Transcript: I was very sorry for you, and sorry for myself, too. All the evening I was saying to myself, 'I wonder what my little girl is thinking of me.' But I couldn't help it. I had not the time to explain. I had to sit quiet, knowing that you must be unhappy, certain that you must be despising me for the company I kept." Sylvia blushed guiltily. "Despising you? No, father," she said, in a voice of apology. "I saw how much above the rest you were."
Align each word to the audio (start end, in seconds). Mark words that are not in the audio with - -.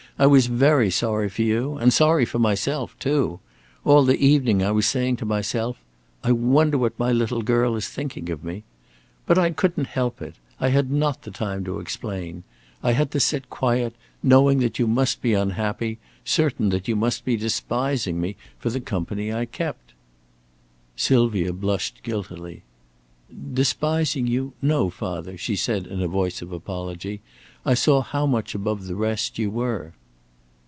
I 0.19 0.27
was 0.27 0.45
very 0.45 0.91
sorry 0.91 1.29
for 1.29 1.41
you, 1.41 1.77
and 1.79 1.91
sorry 1.91 2.25
for 2.25 2.37
myself, 2.37 2.95
too. 2.99 3.39
All 3.83 4.03
the 4.03 4.23
evening 4.23 4.61
I 4.61 4.69
was 4.69 4.85
saying 4.85 5.15
to 5.15 5.25
myself, 5.25 5.77
'I 6.23 6.33
wonder 6.33 6.77
what 6.77 6.99
my 6.99 7.11
little 7.11 7.41
girl 7.41 7.75
is 7.75 7.87
thinking 7.89 8.29
of 8.29 8.43
me.' 8.43 8.61
But 9.25 9.39
I 9.39 9.49
couldn't 9.49 9.87
help 9.97 10.21
it. 10.21 10.35
I 10.59 10.67
had 10.69 10.91
not 10.91 11.23
the 11.23 11.31
time 11.31 11.63
to 11.63 11.79
explain. 11.79 12.43
I 12.83 12.91
had 12.91 13.09
to 13.11 13.19
sit 13.19 13.49
quiet, 13.49 13.95
knowing 14.21 14.59
that 14.59 14.77
you 14.77 14.85
must 14.85 15.23
be 15.23 15.33
unhappy, 15.33 15.97
certain 16.23 16.69
that 16.69 16.87
you 16.87 16.95
must 16.95 17.25
be 17.25 17.35
despising 17.35 18.21
me 18.21 18.35
for 18.59 18.69
the 18.69 18.81
company 18.81 19.33
I 19.33 19.45
kept." 19.47 19.93
Sylvia 20.95 21.51
blushed 21.51 22.03
guiltily. 22.03 22.61
"Despising 23.55 24.27
you? 24.27 24.53
No, 24.61 24.91
father," 24.91 25.35
she 25.35 25.55
said, 25.55 25.87
in 25.87 25.99
a 25.99 26.07
voice 26.07 26.43
of 26.43 26.51
apology. 26.51 27.21
"I 27.65 27.73
saw 27.73 28.01
how 28.03 28.27
much 28.27 28.53
above 28.53 28.85
the 28.85 28.95
rest 28.95 29.39
you 29.39 29.49
were." 29.49 29.93